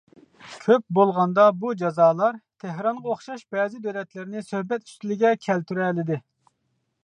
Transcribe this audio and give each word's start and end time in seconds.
كۆپ 0.61 0.83
بولغاندا 0.99 1.43
بۇ 1.63 1.73
جازالار 1.81 2.39
تېھرانغا 2.65 3.11
ئوخشاش 3.11 3.45
بەزى 3.57 3.83
دۆلەتلەرنى 3.87 4.45
سۆھبەت 4.51 4.91
ئۈستىلىگە 4.91 5.37
كەلتۈرەلىدى. 5.47 6.23